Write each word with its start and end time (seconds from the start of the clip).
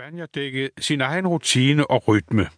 banjerdækket 0.00 0.70
sin 0.78 1.00
egen 1.00 1.26
rutine 1.26 1.90
og 1.90 2.08
rytme. 2.08 2.48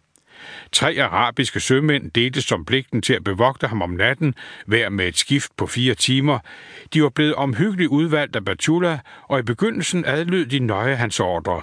Tre 0.71 0.97
arabiske 1.01 1.59
sømænd 1.59 2.11
delte 2.11 2.41
som 2.41 2.65
pligten 2.65 3.01
til 3.01 3.13
at 3.13 3.23
bevogte 3.23 3.67
ham 3.67 3.81
om 3.81 3.89
natten, 3.89 4.35
hver 4.65 4.89
med 4.89 5.07
et 5.07 5.17
skift 5.17 5.51
på 5.57 5.67
fire 5.67 5.95
timer. 5.95 6.39
De 6.93 7.03
var 7.03 7.09
blevet 7.09 7.35
omhyggeligt 7.35 7.89
udvalgt 7.89 8.35
af 8.35 8.45
Batula, 8.45 8.99
og 9.23 9.39
i 9.39 9.41
begyndelsen 9.41 10.05
adlød 10.05 10.45
de 10.45 10.59
nøje 10.59 10.95
hans 10.95 11.19
ordre. 11.19 11.61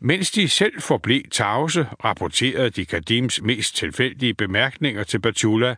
Mens 0.00 0.30
de 0.30 0.48
selv 0.48 0.80
forblev 0.80 1.22
tavse, 1.32 1.86
rapporterede 2.04 2.70
de 2.70 2.84
Kadims 2.84 3.42
mest 3.42 3.76
tilfældige 3.76 4.34
bemærkninger 4.34 5.02
til 5.02 5.18
Batula, 5.18 5.74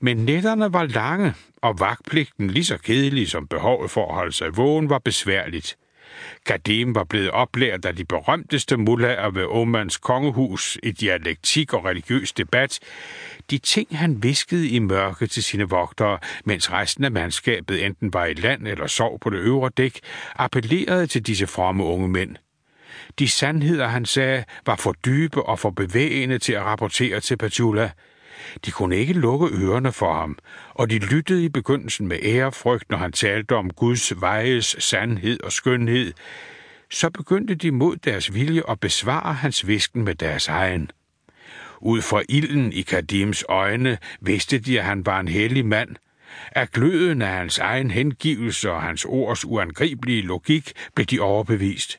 men 0.00 0.16
nætterne 0.16 0.72
var 0.72 0.84
lange, 0.84 1.34
og 1.62 1.80
vagtpligten 1.80 2.50
lige 2.50 2.64
så 2.64 2.78
kedelig 2.78 3.28
som 3.28 3.46
behovet 3.48 3.90
for 3.90 4.08
at 4.08 4.14
holde 4.14 4.32
sig 4.32 4.56
vågen 4.56 4.90
var 4.90 4.98
besværligt. 4.98 5.76
Kadim 6.46 6.94
var 6.94 7.04
blevet 7.04 7.30
oplært 7.30 7.84
af 7.84 7.96
de 7.96 8.04
berømteste 8.04 8.76
mullager 8.76 9.30
ved 9.30 9.44
Omans 9.44 9.96
kongehus 9.96 10.78
i 10.82 10.90
dialektik 10.90 11.72
og 11.72 11.84
religiøs 11.84 12.32
debat, 12.32 12.78
de 13.50 13.58
ting 13.58 13.98
han 13.98 14.22
viskede 14.22 14.68
i 14.68 14.78
mørke 14.78 15.26
til 15.26 15.42
sine 15.42 15.68
vogtere, 15.68 16.18
mens 16.44 16.72
resten 16.72 17.04
af 17.04 17.12
mandskabet 17.12 17.84
enten 17.84 18.12
var 18.12 18.24
i 18.24 18.34
land 18.34 18.68
eller 18.68 18.86
sov 18.86 19.18
på 19.20 19.30
det 19.30 19.38
øvre 19.38 19.70
dæk, 19.76 20.00
appellerede 20.36 21.06
til 21.06 21.22
disse 21.26 21.46
fromme 21.46 21.84
unge 21.84 22.08
mænd. 22.08 22.36
De 23.18 23.28
sandheder, 23.28 23.88
han 23.88 24.06
sagde, 24.06 24.44
var 24.66 24.76
for 24.76 24.92
dybe 24.92 25.42
og 25.42 25.58
for 25.58 25.70
bevægende 25.70 26.38
til 26.38 26.52
at 26.52 26.62
rapportere 26.62 27.20
til 27.20 27.36
Petula– 27.36 27.90
de 28.64 28.70
kunne 28.70 28.96
ikke 28.96 29.12
lukke 29.12 29.46
ørerne 29.46 29.92
for 29.92 30.14
ham, 30.14 30.38
og 30.70 30.90
de 30.90 30.98
lyttede 30.98 31.44
i 31.44 31.48
begyndelsen 31.48 32.08
med 32.08 32.18
ærefrygt, 32.22 32.90
når 32.90 32.98
han 32.98 33.12
talte 33.12 33.56
om 33.56 33.70
Guds 33.70 34.20
vejes 34.20 34.76
sandhed 34.78 35.40
og 35.40 35.52
skønhed. 35.52 36.12
Så 36.90 37.10
begyndte 37.10 37.54
de 37.54 37.70
mod 37.70 37.96
deres 37.96 38.34
vilje 38.34 38.62
at 38.68 38.80
besvare 38.80 39.34
hans 39.34 39.66
visken 39.66 40.04
med 40.04 40.14
deres 40.14 40.48
egen. 40.48 40.90
Ud 41.80 42.02
fra 42.02 42.22
ilden 42.28 42.72
i 42.72 42.82
Kadims 42.82 43.44
øjne 43.48 43.98
vidste 44.20 44.58
de, 44.58 44.78
at 44.78 44.84
han 44.84 45.06
var 45.06 45.20
en 45.20 45.28
hellig 45.28 45.66
mand. 45.66 45.96
Af 46.52 46.70
gløden 46.70 47.22
af 47.22 47.28
hans 47.28 47.58
egen 47.58 47.90
hengivelse 47.90 48.70
og 48.70 48.82
hans 48.82 49.04
ords 49.04 49.44
uangribelige 49.44 50.22
logik 50.22 50.72
blev 50.94 51.06
de 51.06 51.20
overbevist. 51.20 51.98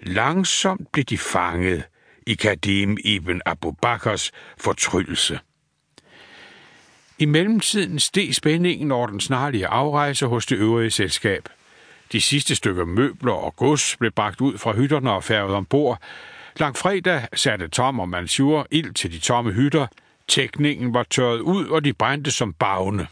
Langsomt 0.00 0.92
blev 0.92 1.04
de 1.04 1.18
fanget 1.18 1.82
i 2.26 2.34
Kadim 2.34 2.96
ibn 3.04 3.40
Abu 3.46 3.72
Bakrs 3.82 4.32
fortryllelse. 4.58 5.38
I 7.18 7.24
mellemtiden 7.24 7.98
steg 7.98 8.34
spændingen 8.34 8.92
over 8.92 9.06
den 9.06 9.20
snarlige 9.20 9.66
afrejse 9.66 10.26
hos 10.26 10.46
det 10.46 10.56
øvrige 10.56 10.90
selskab. 10.90 11.48
De 12.12 12.20
sidste 12.20 12.54
stykker 12.54 12.84
møbler 12.84 13.32
og 13.32 13.56
gods 13.56 13.96
blev 13.96 14.10
bragt 14.10 14.40
ud 14.40 14.58
fra 14.58 14.72
hytterne 14.72 15.12
og 15.12 15.24
færget 15.24 15.54
ombord. 15.54 16.02
Lang 16.56 16.76
fredag 16.76 17.28
satte 17.34 17.68
Tom 17.68 18.00
og 18.00 18.08
Mansur 18.08 18.66
ild 18.70 18.94
til 18.94 19.12
de 19.12 19.18
tomme 19.18 19.52
hytter. 19.52 19.86
Tækningen 20.28 20.94
var 20.94 21.02
tørret 21.02 21.40
ud, 21.40 21.66
og 21.66 21.84
de 21.84 21.92
brændte 21.92 22.30
som 22.30 22.52
bagne. 22.52 23.06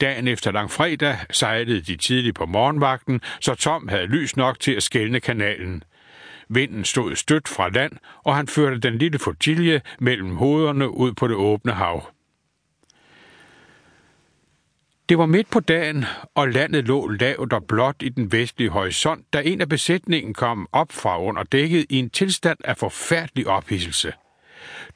Dagen 0.00 0.28
efter 0.28 0.52
lang 0.52 0.70
fredag 0.70 1.18
sejlede 1.30 1.80
de 1.80 1.96
tidligt 1.96 2.36
på 2.36 2.46
morgenvagten, 2.46 3.20
så 3.40 3.54
Tom 3.54 3.88
havde 3.88 4.06
lys 4.06 4.36
nok 4.36 4.60
til 4.60 4.72
at 4.72 4.82
skælne 4.82 5.20
kanalen. 5.20 5.82
Vinden 6.48 6.84
stod 6.84 7.16
stødt 7.16 7.48
fra 7.48 7.68
land, 7.68 7.92
og 8.24 8.36
han 8.36 8.48
førte 8.48 8.78
den 8.78 8.98
lille 8.98 9.18
fortilje 9.18 9.80
mellem 9.98 10.36
hovederne 10.36 10.90
ud 10.90 11.12
på 11.12 11.28
det 11.28 11.36
åbne 11.36 11.72
hav. 11.72 12.11
Det 15.12 15.18
var 15.18 15.26
midt 15.26 15.50
på 15.50 15.60
dagen, 15.60 16.04
og 16.34 16.48
landet 16.48 16.84
lå 16.84 17.08
lavt 17.08 17.52
og 17.52 17.64
blåt 17.64 17.96
i 18.00 18.08
den 18.08 18.32
vestlige 18.32 18.70
horisont, 18.70 19.32
da 19.32 19.42
en 19.44 19.60
af 19.60 19.68
besætningen 19.68 20.34
kom 20.34 20.68
op 20.72 20.92
fra 20.92 21.22
under 21.22 21.42
dækket 21.42 21.86
i 21.90 21.98
en 21.98 22.10
tilstand 22.10 22.58
af 22.64 22.76
forfærdelig 22.76 23.46
ophidselse. 23.46 24.12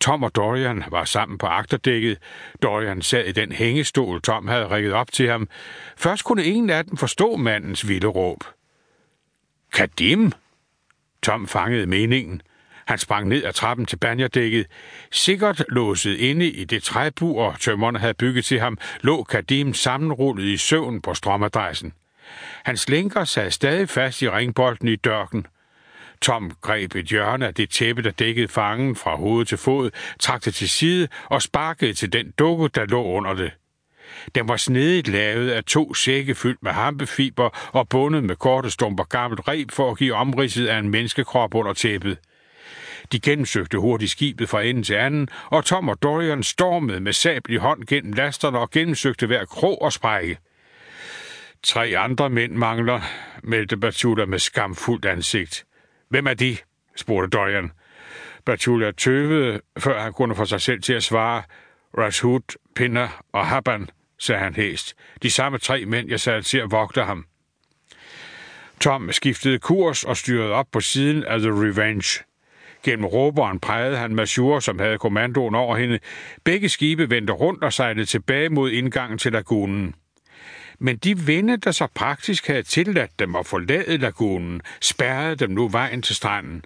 Tom 0.00 0.22
og 0.22 0.34
Dorian 0.34 0.84
var 0.90 1.04
sammen 1.04 1.38
på 1.38 1.46
agterdækket. 1.46 2.18
Dorian 2.62 3.02
sad 3.02 3.24
i 3.24 3.32
den 3.32 3.52
hængestol, 3.52 4.22
Tom 4.22 4.48
havde 4.48 4.66
rækket 4.66 4.92
op 4.92 5.12
til 5.12 5.28
ham. 5.30 5.48
Først 5.96 6.24
kunne 6.24 6.44
ingen 6.44 6.70
af 6.70 6.84
dem 6.84 6.96
forstå 6.96 7.36
mandens 7.36 7.88
vilde 7.88 8.06
råb. 8.06 8.44
Kadim? 9.72 10.32
Tom 11.22 11.46
fangede 11.46 11.86
meningen. 11.86 12.42
Han 12.86 12.98
sprang 12.98 13.28
ned 13.28 13.44
ad 13.44 13.52
trappen 13.52 13.86
til 13.86 13.96
banjerdækket. 13.96 14.66
Sikkert 15.12 15.64
låset 15.68 16.16
inde 16.16 16.46
i 16.46 16.64
det 16.64 16.82
træbur, 16.82 17.56
tømmerne 17.60 17.98
havde 17.98 18.14
bygget 18.14 18.44
til 18.44 18.60
ham, 18.60 18.78
lå 19.00 19.22
Kadim 19.22 19.74
sammenrullet 19.74 20.44
i 20.44 20.56
søvn 20.56 21.02
på 21.02 21.14
strømadressen. 21.14 21.92
Hans 22.64 22.88
lænker 22.88 23.24
sad 23.24 23.50
stadig 23.50 23.88
fast 23.88 24.22
i 24.22 24.30
ringbolden 24.30 24.88
i 24.88 24.96
dørken. 24.96 25.46
Tom 26.22 26.50
greb 26.60 26.94
et 26.94 27.06
hjørne 27.06 27.46
af 27.46 27.54
det 27.54 27.70
tæppe, 27.70 28.02
der 28.02 28.10
dækkede 28.10 28.48
fangen 28.48 28.96
fra 28.96 29.16
hoved 29.16 29.46
til 29.46 29.58
fod, 29.58 29.90
trak 30.20 30.44
det 30.44 30.54
til 30.54 30.68
side 30.68 31.08
og 31.24 31.42
sparkede 31.42 31.94
til 31.94 32.12
den 32.12 32.30
dukke, 32.38 32.68
der 32.68 32.86
lå 32.86 33.02
under 33.02 33.34
det. 33.34 33.52
Den 34.34 34.48
var 34.48 34.56
snedigt 34.56 35.08
lavet 35.08 35.50
af 35.50 35.64
to 35.64 35.94
sække 35.94 36.34
fyldt 36.34 36.62
med 36.62 36.72
hampefiber 36.72 37.70
og 37.72 37.88
bundet 37.88 38.24
med 38.24 38.36
korte 38.36 38.70
stumper 38.70 39.04
gammelt 39.04 39.48
reb 39.48 39.70
for 39.70 39.90
at 39.90 39.98
give 39.98 40.14
omridset 40.14 40.66
af 40.66 40.78
en 40.78 40.88
menneskekrop 40.88 41.54
under 41.54 41.72
tæppet. 41.72 42.18
De 43.12 43.20
gennemsøgte 43.20 43.78
hurtigt 43.78 44.10
skibet 44.10 44.48
fra 44.48 44.62
ende 44.62 44.82
til 44.82 44.94
anden, 44.94 45.28
og 45.46 45.64
Tom 45.64 45.88
og 45.88 46.02
Dorian 46.02 46.42
stormede 46.42 47.00
med 47.00 47.12
sabel 47.12 47.54
i 47.54 47.56
hånd 47.56 47.84
gennem 47.84 48.12
lasterne 48.12 48.58
og 48.58 48.70
gennemsøgte 48.70 49.26
hver 49.26 49.44
krog 49.44 49.82
og 49.82 49.92
sprække. 49.92 50.38
Tre 51.62 51.94
andre 51.98 52.30
mænd 52.30 52.52
mangler, 52.52 53.00
meldte 53.42 53.76
Batula 53.76 54.24
med 54.26 54.38
skamfuldt 54.38 55.04
ansigt. 55.04 55.64
Hvem 56.08 56.26
er 56.26 56.34
de? 56.34 56.56
spurgte 56.96 57.38
Dorian. 57.38 57.70
Batula 58.44 58.90
tøvede, 58.90 59.60
før 59.78 60.00
han 60.00 60.12
kunne 60.12 60.34
få 60.34 60.44
sig 60.44 60.60
selv 60.60 60.82
til 60.82 60.92
at 60.92 61.02
svare. 61.02 61.42
Rashud, 61.98 62.56
Pinder 62.76 63.22
og 63.32 63.46
Haban, 63.46 63.88
sagde 64.18 64.40
han 64.40 64.54
hæst. 64.54 64.94
De 65.22 65.30
samme 65.30 65.58
tre 65.58 65.84
mænd, 65.84 66.08
jeg 66.08 66.20
satte 66.20 66.42
til 66.42 66.58
at 66.58 66.70
vogte 66.70 67.02
ham. 67.02 67.26
Tom 68.80 69.12
skiftede 69.12 69.58
kurs 69.58 70.04
og 70.04 70.16
styrede 70.16 70.52
op 70.52 70.66
på 70.72 70.80
siden 70.80 71.24
af 71.24 71.38
The 71.38 71.50
Revenge. 71.50 72.24
Gennem 72.82 73.04
råberen 73.04 73.60
pegede 73.60 73.96
han 73.96 74.14
Masur, 74.14 74.60
som 74.60 74.78
havde 74.78 74.98
kommandoen 74.98 75.54
over 75.54 75.76
hende. 75.76 75.98
Begge 76.44 76.68
skibe 76.68 77.10
vendte 77.10 77.32
rundt 77.32 77.64
og 77.64 77.72
sejlede 77.72 78.06
tilbage 78.06 78.48
mod 78.48 78.70
indgangen 78.70 79.18
til 79.18 79.32
lagunen. 79.32 79.94
Men 80.78 80.96
de 80.96 81.18
vinde, 81.18 81.56
der 81.56 81.70
så 81.70 81.86
praktisk 81.94 82.46
havde 82.46 82.62
tilladt 82.62 83.18
dem 83.18 83.36
at 83.36 83.46
forlade 83.46 83.96
lagunen, 83.96 84.60
spærrede 84.80 85.36
dem 85.36 85.50
nu 85.50 85.68
vejen 85.68 86.02
til 86.02 86.16
stranden. 86.16 86.64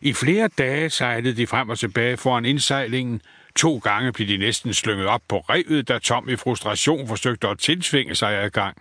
I 0.00 0.12
flere 0.12 0.48
dage 0.58 0.90
sejlede 0.90 1.36
de 1.36 1.46
frem 1.46 1.68
og 1.68 1.78
tilbage 1.78 2.16
foran 2.16 2.44
indsejlingen. 2.44 3.20
To 3.56 3.78
gange 3.78 4.12
blev 4.12 4.28
de 4.28 4.36
næsten 4.36 4.74
slynget 4.74 5.06
op 5.06 5.22
på 5.28 5.38
revet, 5.38 5.88
da 5.88 5.98
Tom 5.98 6.28
i 6.28 6.36
frustration 6.36 7.08
forsøgte 7.08 7.48
at 7.48 7.58
tilsvinge 7.58 8.14
sig 8.14 8.44
adgang. 8.44 8.76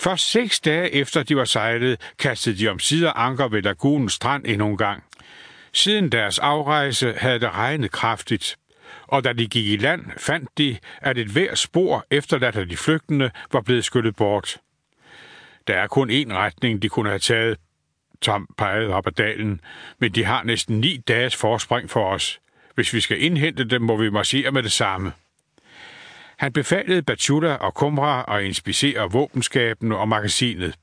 Først 0.00 0.30
seks 0.30 0.60
dage 0.60 0.94
efter 0.94 1.22
de 1.22 1.36
var 1.36 1.44
sejlet, 1.44 2.00
kastede 2.18 2.58
de 2.58 2.68
om 2.68 2.78
sider 2.78 3.12
anker 3.12 3.48
ved 3.48 3.62
lagunens 3.62 4.12
strand 4.12 4.46
endnu 4.46 4.68
en 4.68 4.76
gang. 4.76 5.02
Siden 5.72 6.12
deres 6.12 6.38
afrejse 6.38 7.14
havde 7.16 7.40
det 7.40 7.54
regnet 7.54 7.90
kraftigt, 7.90 8.56
og 9.06 9.24
da 9.24 9.32
de 9.32 9.46
gik 9.46 9.66
i 9.66 9.76
land, 9.76 10.04
fandt 10.16 10.58
de, 10.58 10.78
at 11.00 11.18
et 11.18 11.28
hver 11.28 11.54
spor 11.54 12.06
efterladt 12.10 12.56
af 12.56 12.68
de 12.68 12.76
flygtende 12.76 13.30
var 13.52 13.60
blevet 13.60 13.84
skyllet 13.84 14.16
bort. 14.16 14.56
Der 15.66 15.74
er 15.74 15.86
kun 15.86 16.10
én 16.10 16.32
retning, 16.32 16.82
de 16.82 16.88
kunne 16.88 17.08
have 17.08 17.18
taget, 17.18 17.58
Tom 18.20 18.48
pegede 18.56 18.94
op 18.94 19.06
ad 19.06 19.12
dalen, 19.12 19.60
men 19.98 20.12
de 20.12 20.24
har 20.24 20.42
næsten 20.42 20.80
ni 20.80 20.96
dages 20.96 21.36
forspring 21.36 21.90
for 21.90 22.10
os. 22.10 22.40
Hvis 22.74 22.94
vi 22.94 23.00
skal 23.00 23.22
indhente 23.22 23.64
dem, 23.64 23.82
må 23.82 23.96
vi 23.96 24.10
marchere 24.10 24.50
med 24.50 24.62
det 24.62 24.72
samme. 24.72 25.12
Han 26.38 26.52
befalede 26.52 27.02
Batula 27.02 27.54
og 27.54 27.74
Kumra 27.74 28.36
at 28.36 28.44
inspicere 28.44 29.12
våbenskaben 29.12 29.92
og 29.92 30.08
magasinet. 30.08 30.74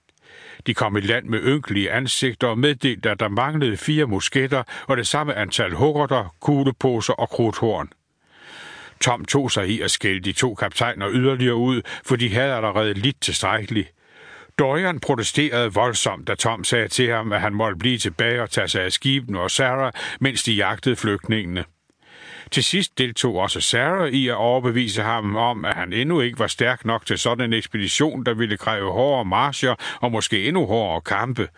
De 0.68 0.74
kom 0.74 0.98
i 0.98 1.00
land 1.00 1.26
med 1.26 1.40
ynkelige 1.44 1.92
ansigter 1.92 2.48
og 2.48 2.58
meddelte, 2.58 3.10
at 3.10 3.20
der 3.20 3.28
manglede 3.28 3.78
fire 3.78 4.06
musketter 4.06 4.64
og 4.88 4.98
det 4.98 5.08
samme 5.08 5.34
antal 5.36 5.74
huggerter, 5.74 6.36
kugleposer 6.42 7.14
og 7.14 7.30
krudthorn. 7.30 7.90
Tom 9.02 9.26
tog 9.26 9.52
sig 9.52 9.68
i 9.68 9.82
at 9.82 9.92
skælde 9.92 10.20
de 10.20 10.32
to 10.32 10.56
kaptajner 10.56 11.10
yderligere 11.12 11.56
ud, 11.56 11.82
for 12.06 12.16
de 12.16 12.34
havde 12.34 12.54
allerede 12.54 12.94
lidt 12.94 13.22
tilstrækkeligt. 13.22 13.92
Dorian 14.60 15.00
protesterede 15.00 15.74
voldsomt, 15.74 16.28
da 16.28 16.36
Tom 16.36 16.64
sagde 16.64 16.88
til 16.88 17.10
ham, 17.10 17.32
at 17.32 17.42
han 17.42 17.54
måtte 17.54 17.78
blive 17.78 17.98
tilbage 17.98 18.42
og 18.42 18.50
tage 18.50 18.68
sig 18.68 18.84
af 18.84 18.92
skibene 18.92 19.40
og 19.40 19.52
Sarah, 19.52 19.94
mens 20.20 20.44
de 20.44 20.54
jagtede 20.54 20.96
flygtningene. 20.96 21.64
Til 22.56 22.64
sidst 22.64 22.98
deltog 22.98 23.36
også 23.36 23.62
Sarah 23.62 24.10
i 24.10 24.28
at 24.28 24.36
overbevise 24.36 25.02
ham 25.02 25.36
om, 25.36 25.66
at 25.66 25.76
han 25.76 25.94
endnu 25.94 26.22
ikke 26.22 26.40
var 26.40 26.48
stærk 26.48 26.86
nok 26.86 27.06
til 27.06 27.18
sådan 27.18 27.46
en 27.46 27.54
ekspedition, 27.54 28.26
der 28.26 28.34
ville 28.34 28.58
kræve 28.58 28.92
hårdere 28.92 29.26
marcher 29.26 29.76
og 30.02 30.12
måske 30.12 30.48
endnu 30.48 30.66
hårdere 30.66 31.02
kampe. 31.02 31.50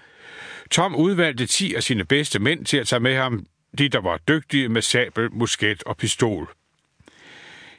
Tom 0.71 0.95
udvalgte 0.95 1.45
ti 1.45 1.75
af 1.75 1.83
sine 1.83 2.05
bedste 2.05 2.39
mænd 2.39 2.65
til 2.65 2.77
at 2.77 2.87
tage 2.87 2.99
med 2.99 3.15
ham, 3.15 3.45
de 3.77 3.89
der 3.89 4.01
var 4.01 4.17
dygtige 4.17 4.69
med 4.69 4.81
sabel, 4.81 5.31
musket 5.31 5.83
og 5.83 5.97
pistol. 5.97 6.49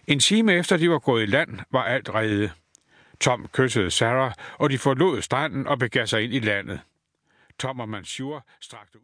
En 0.06 0.20
time 0.20 0.53
efter 0.53 0.76
de 0.76 0.91
var 0.91 0.99
gået 0.99 1.23
i 1.23 1.26
land, 1.26 1.59
var 1.73 1.85
alt 1.85 2.15
redde. 2.15 2.50
Tom 3.20 3.47
kyssede 3.53 3.91
Sarah, 3.91 4.32
og 4.59 4.70
de 4.70 4.79
forlod 4.79 5.23
stranden 5.23 5.67
og 5.67 5.79
begav 5.79 6.06
sig 6.06 6.25
ind 6.25 6.35
i 6.35 6.38
landet. 6.38 6.81
Tom 7.59 7.81
og 7.81 7.88
Mansur 7.88 8.47
strakte 8.61 8.93
ud. 8.93 8.97